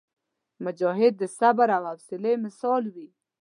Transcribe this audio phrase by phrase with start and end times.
[0.65, 3.07] مجاهد د صبر او حوصلي مثال وي.